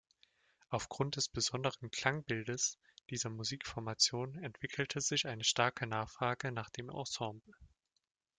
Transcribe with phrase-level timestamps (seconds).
[0.71, 2.79] Aufgrund des besonderen Klangbildes
[3.11, 7.53] dieser Musikformation entwickelte sich eine starke Nachfrage nach dem Ensemble.